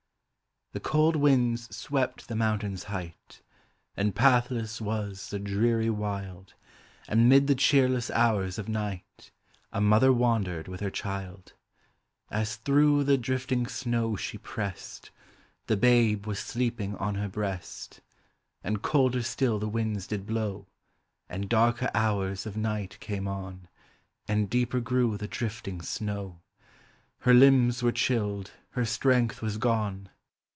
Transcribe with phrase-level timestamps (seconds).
[0.73, 3.41] The cold winds swept the mountain's height.
[3.97, 6.53] Aud pathless was the dreary wild,
[7.09, 9.31] And mid the cheerless hours of night
[9.73, 11.51] A mother wandered with her child:
[12.31, 15.11] As through the drifting snow she pressed.
[15.67, 17.99] The babe was sleeping on her breast.
[17.99, 17.99] Digitized
[18.63, 18.87] by Google ABOUT CHILD REX.
[18.87, 20.67] 25 And colder still the winds did blow,
[21.27, 23.67] And darker hours of night came on,
[24.25, 26.39] And deeper grew the drifting snow:
[27.17, 30.07] Her limbs were chilled, her strength was gone.